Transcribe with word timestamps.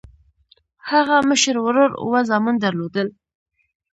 هغه 0.89 1.15
مشر 1.29 1.55
ورور 1.65 1.91
اووه 2.01 2.21
زامن 2.29 2.55
درلودل. 2.63 3.07